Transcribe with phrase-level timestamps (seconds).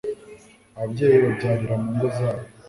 [0.77, 2.43] ababyeyi babyarira mu ngo zabo